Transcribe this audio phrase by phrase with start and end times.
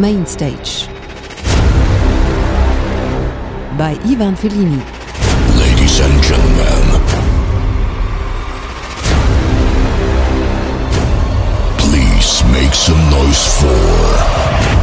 [0.00, 0.86] Main Stage
[3.76, 4.80] by Ivan Fellini.
[5.58, 6.84] Ladies and gentlemen,
[11.78, 14.81] please make some noise for.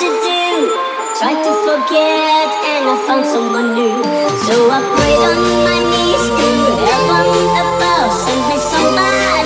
[0.00, 0.72] to do.
[1.18, 3.92] Tried to forget and I found someone new.
[4.46, 6.48] So I prayed on my knees to
[6.86, 7.28] heaven
[7.60, 9.41] above, send me somebody.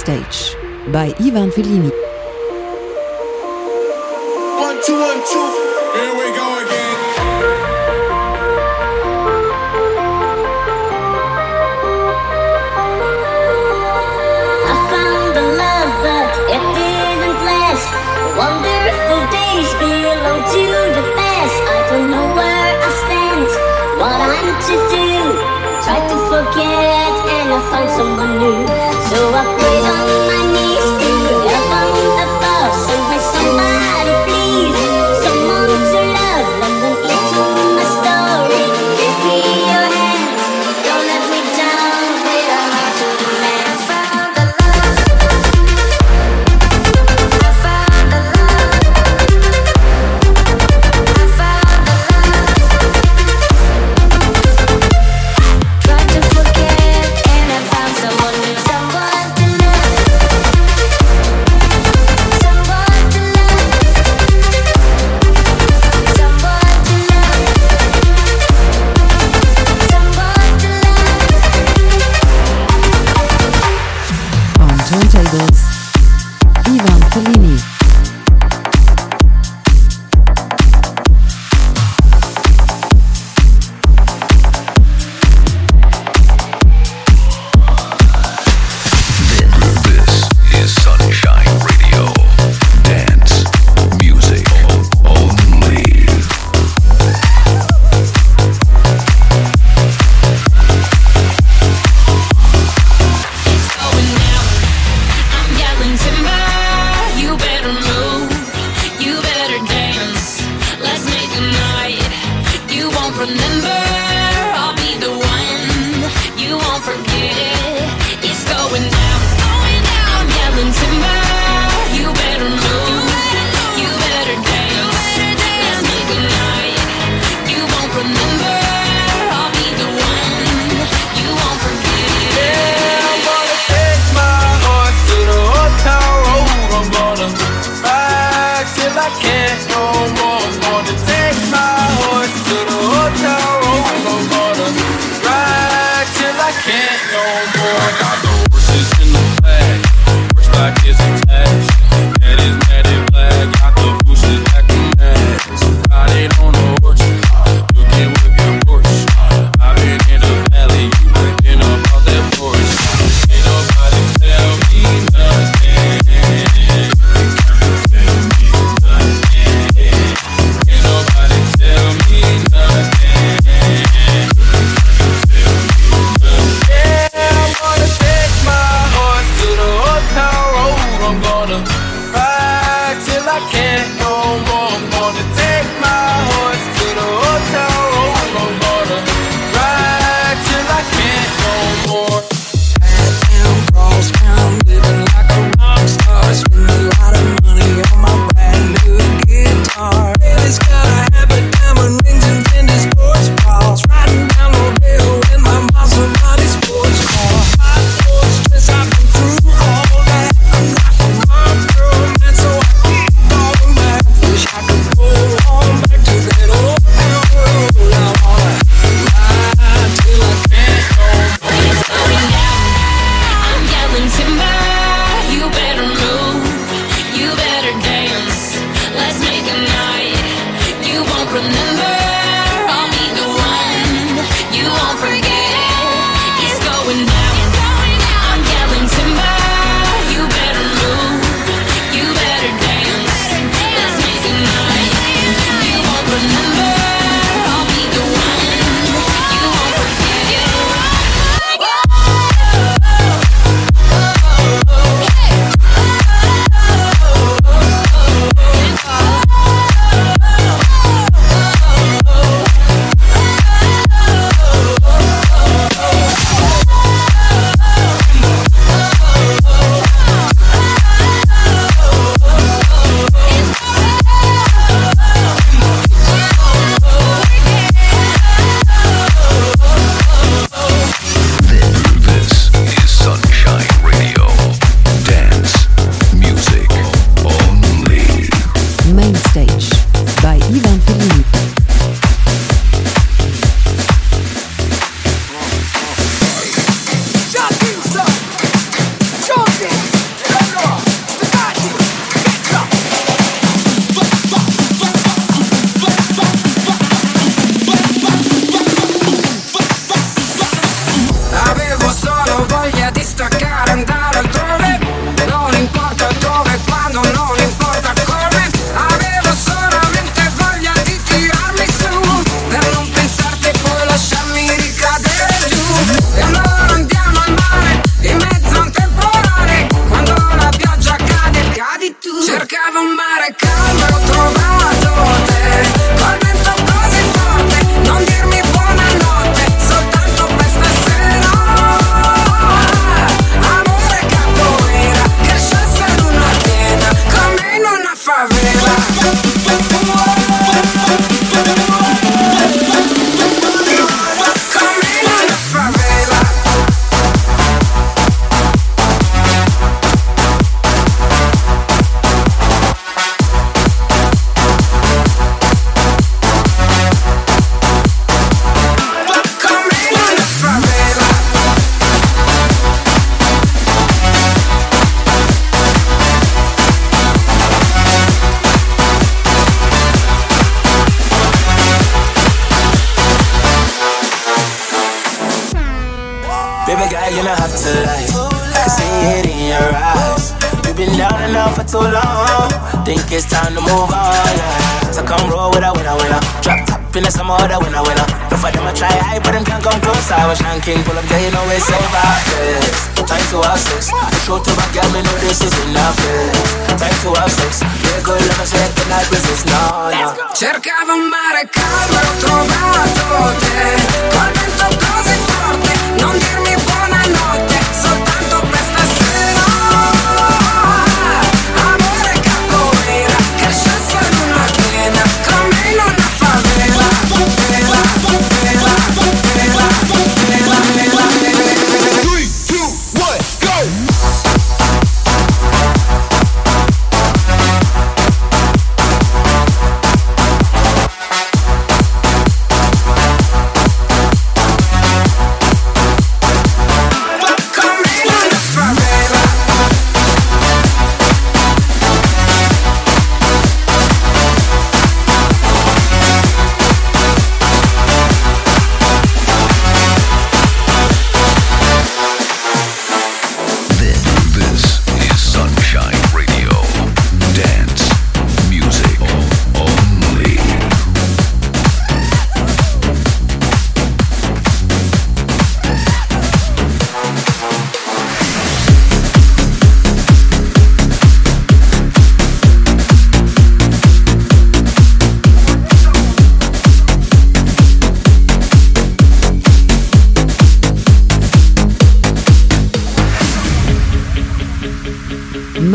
[0.00, 0.56] Stage
[0.94, 1.92] by Ivan Fellini.
[4.64, 5.48] One, two, one, two.
[5.92, 6.96] Here we go again.
[14.72, 17.88] I found the love, but it didn't last.
[18.40, 20.64] Wonderful days belong to
[20.96, 21.56] the past.
[21.76, 23.48] I don't know where I stand,
[24.00, 25.12] what I'm to do.
[25.84, 28.64] Try to forget, and I find someone new.
[29.12, 29.59] So I.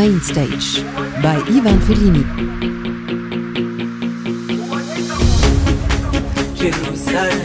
[0.05, 0.83] Main Stage
[1.23, 2.23] by Ivan Fellini.
[6.53, 7.44] Jerusalema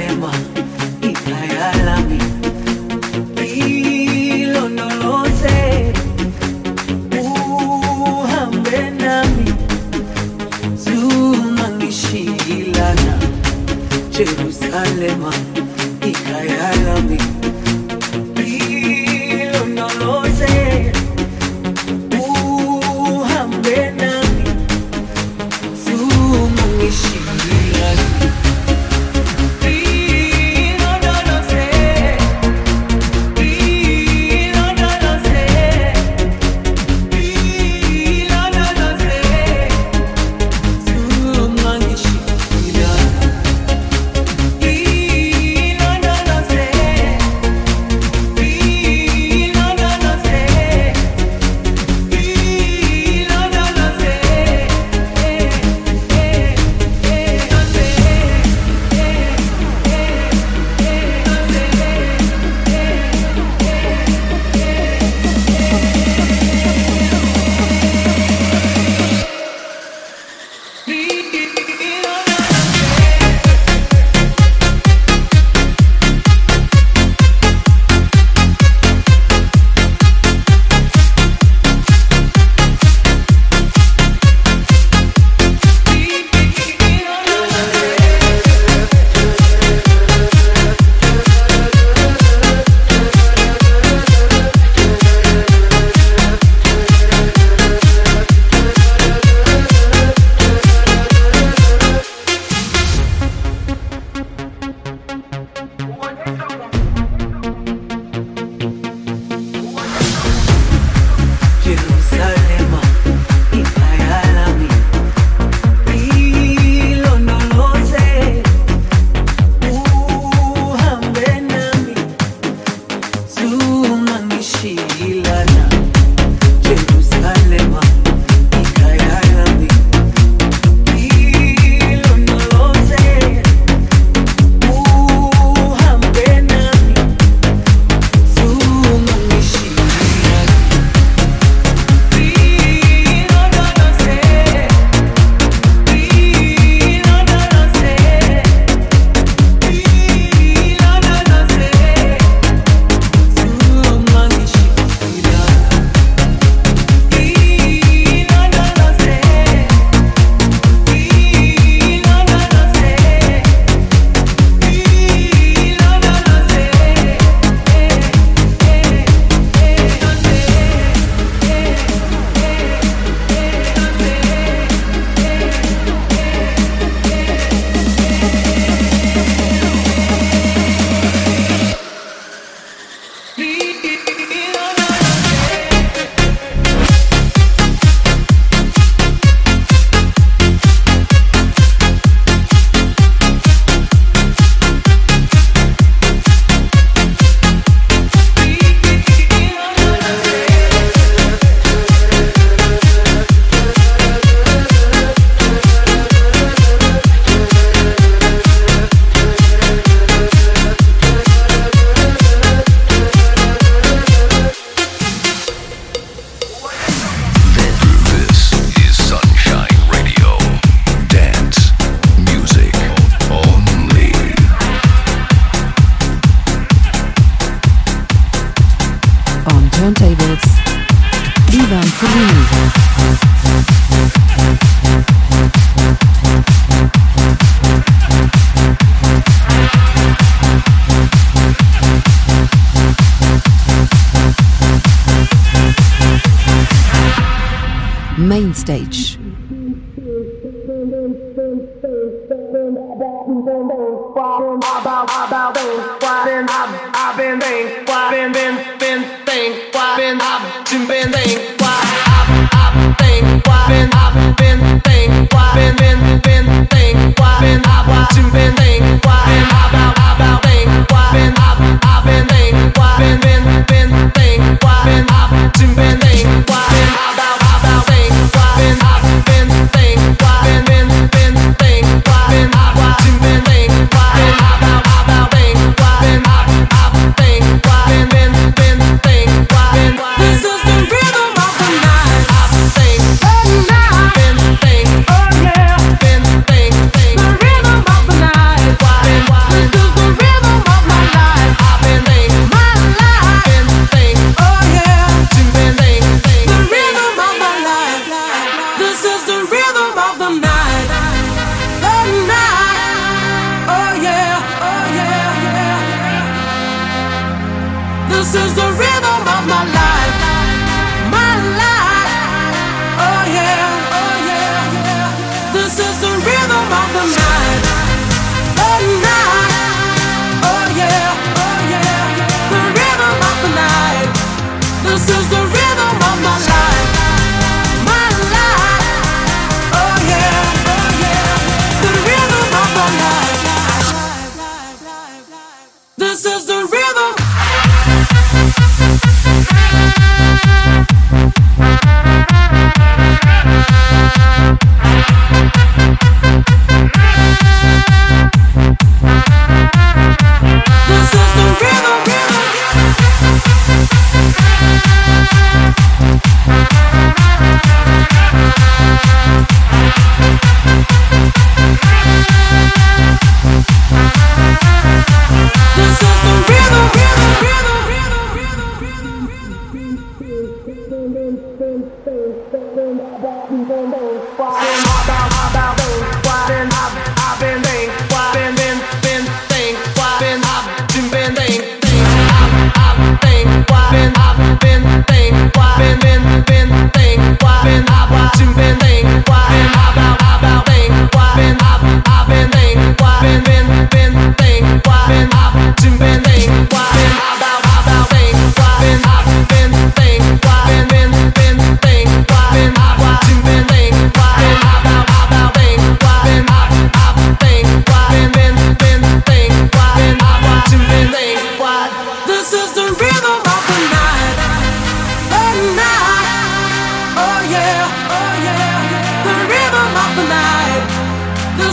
[318.32, 318.59] says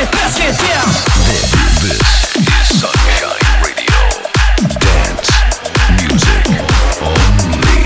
[0.00, 0.88] let's get down.
[1.28, 1.52] This,
[1.84, 2.00] is
[2.80, 4.00] Sunshine Radio.
[4.80, 5.30] Dance,
[6.00, 6.44] music,
[7.02, 7.82] only.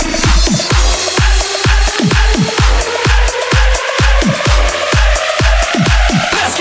[6.33, 6.57] Let's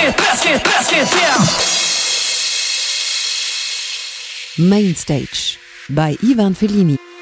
[0.90, 1.44] get, down.
[4.70, 7.15] Main Stage by Ivan Fellini.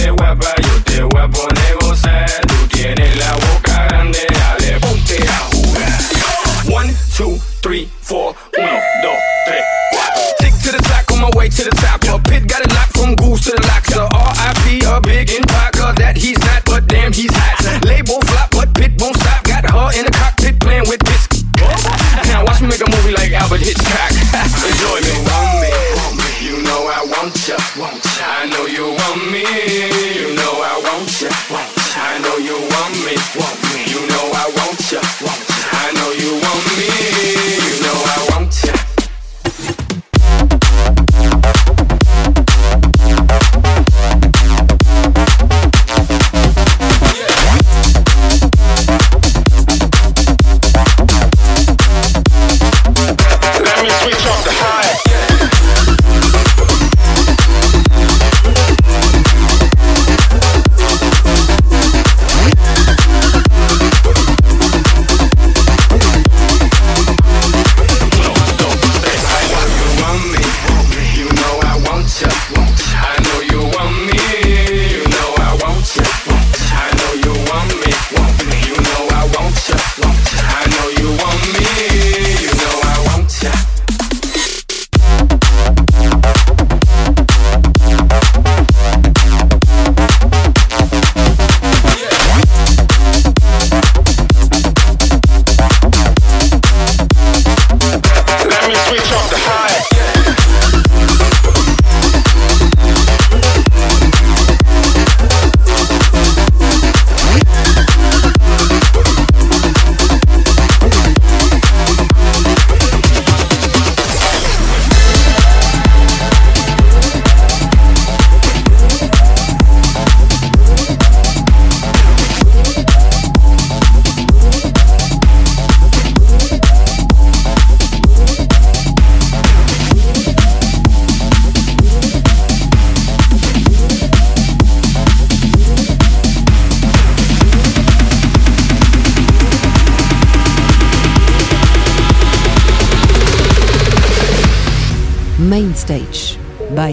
[0.00, 2.30] ponerte guapa, yo te voy a poner gozar.
[2.46, 6.00] Tú tienes la boca grande, dale, ponte a jugar.
[6.72, 7.88] One, two, three.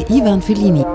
[0.10, 0.86] Ivan Fellini.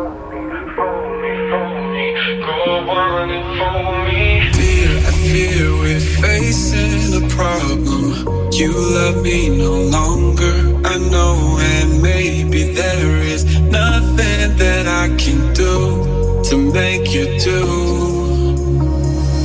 [8.53, 10.55] You love me no longer,
[10.87, 17.65] I know, and maybe there is nothing that I can do to make you do.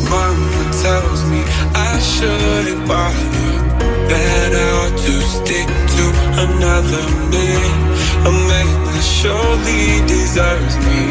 [0.09, 1.41] Mama tells me
[1.73, 3.49] I shouldn't bother,
[4.11, 6.05] that I ought to stick to
[6.45, 7.86] another man
[9.21, 11.06] surely deserves me.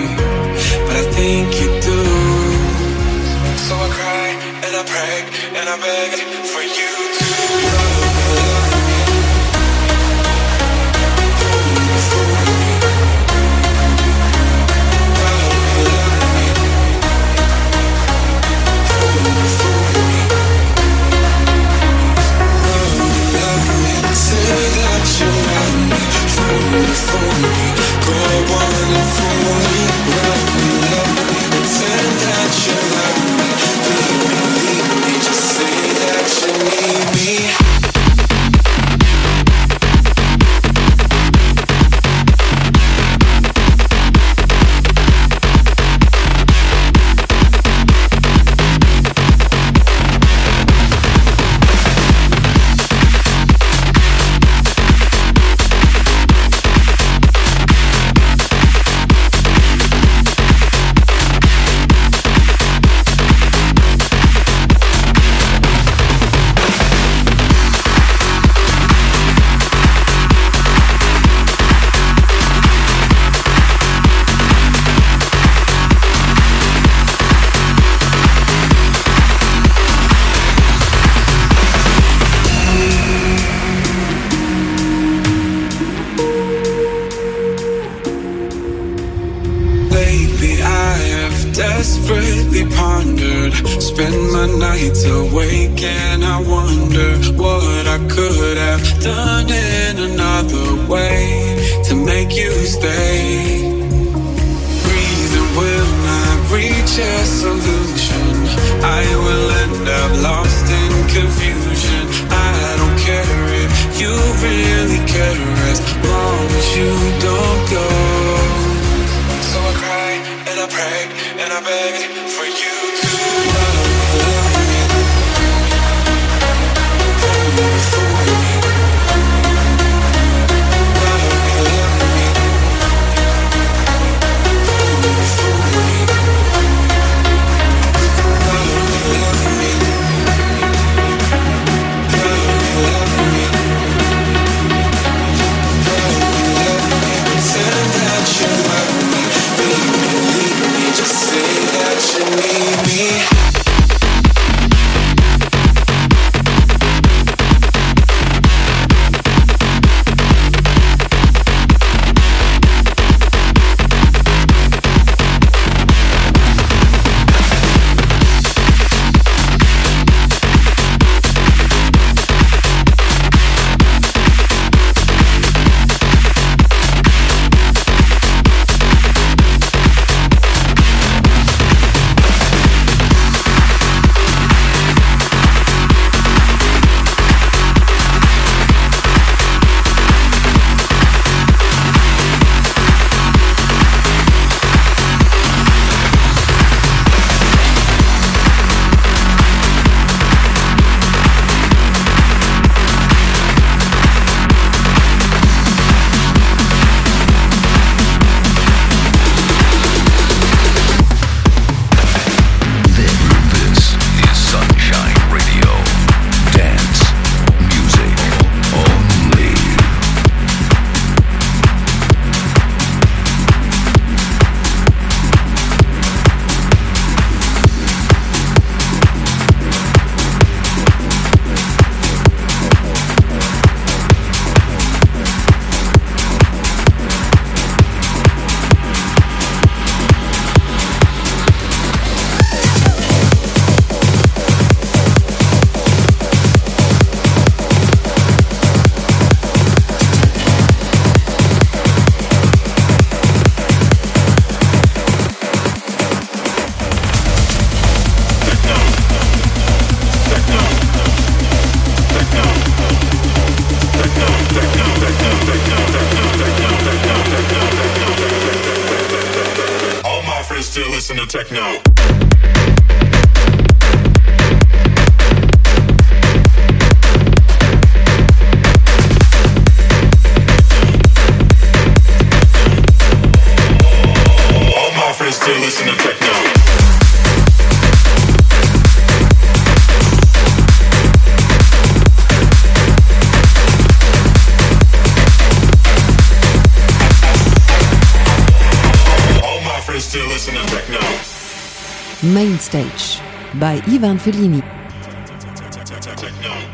[302.34, 303.20] Main Stage
[303.54, 304.62] by Ivan Fellini.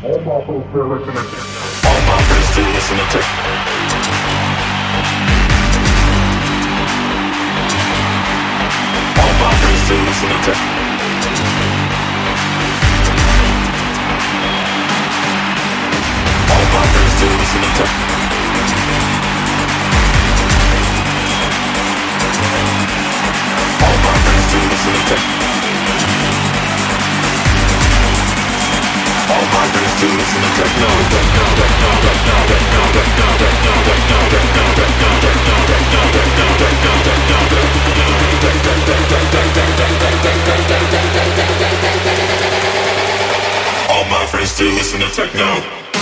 [0.03, 0.65] All my friends
[2.55, 2.61] to.
[9.19, 10.01] All my friends to.
[16.49, 17.13] All my friends
[17.97, 18.02] to.
[43.89, 45.92] All my friends still listen to techno.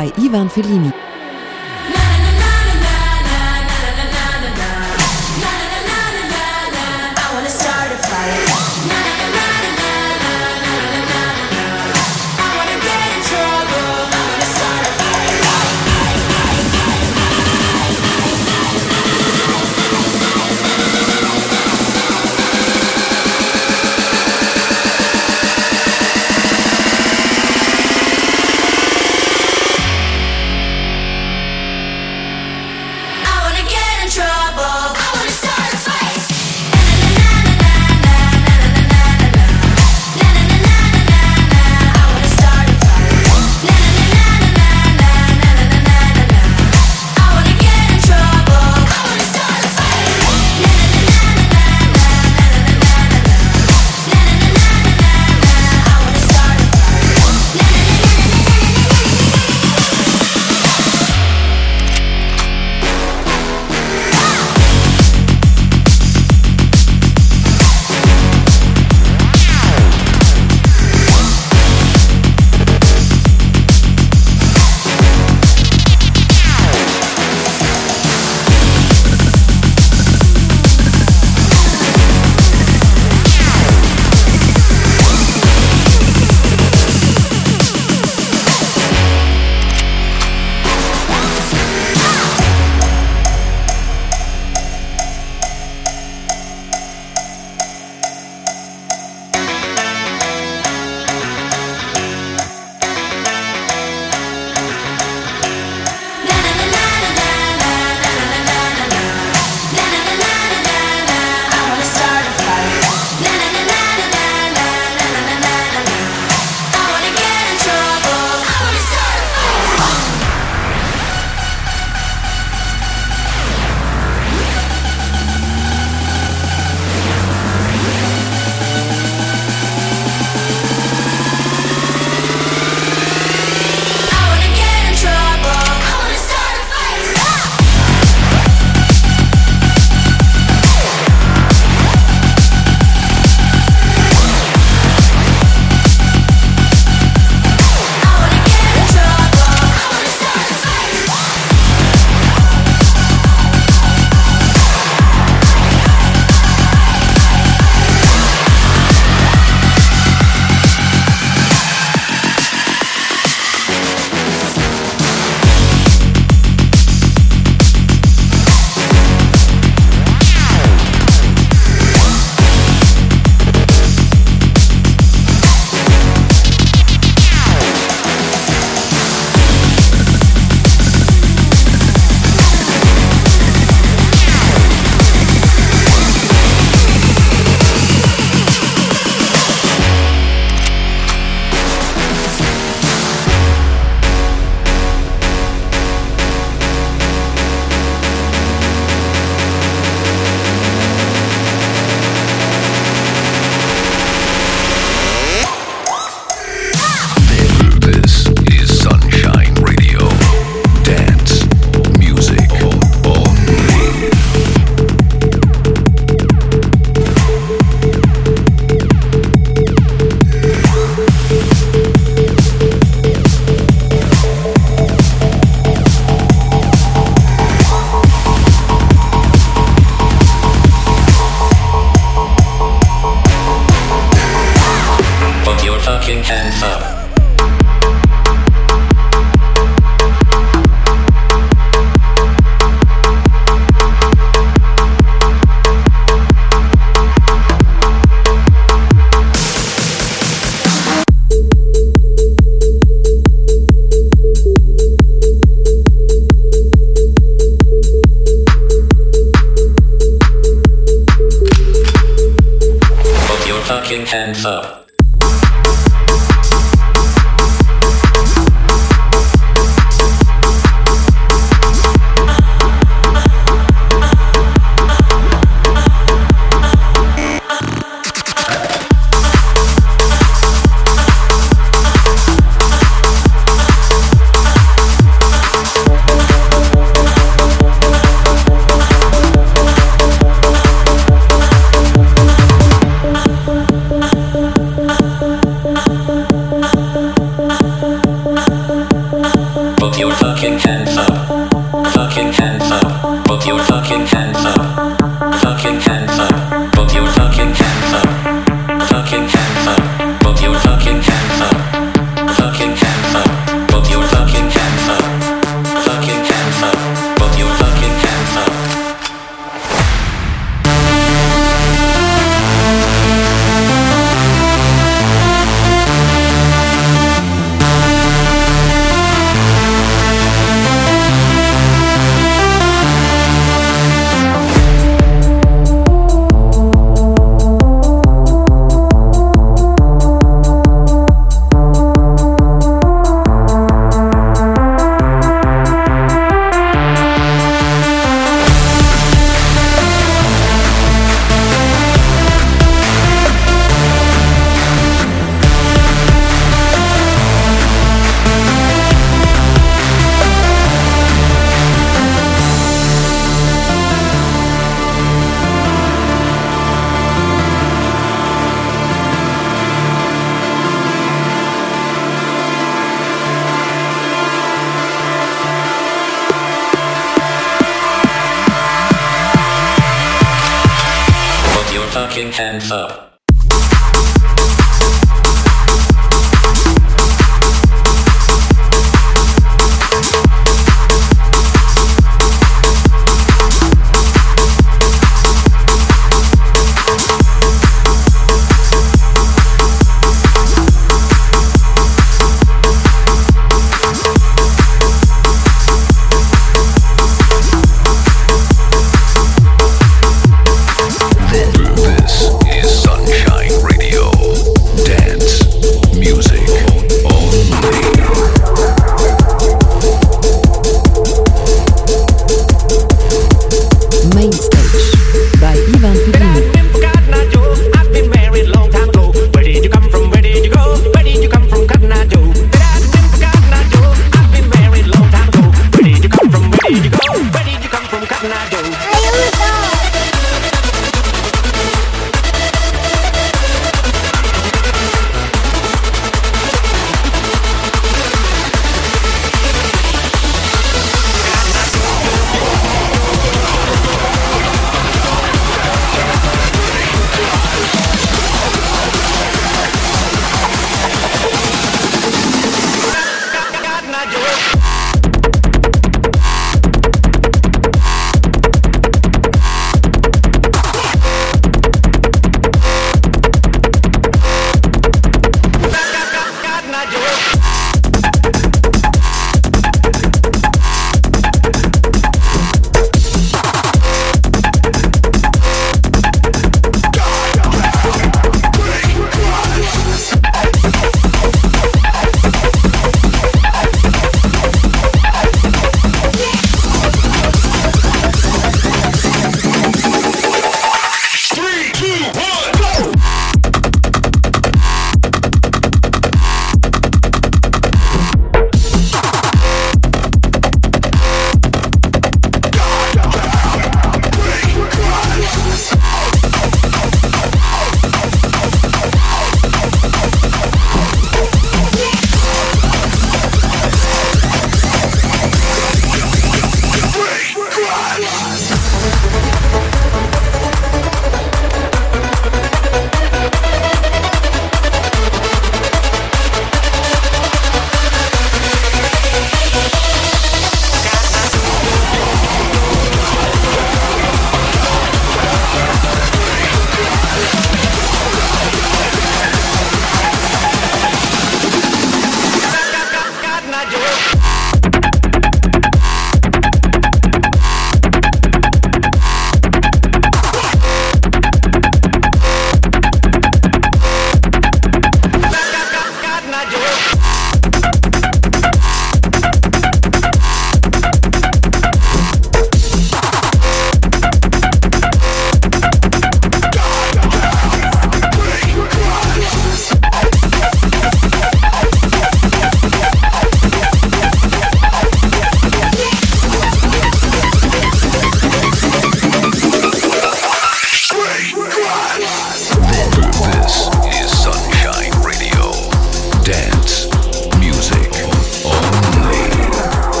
[0.00, 1.09] bei Ivan Fellini.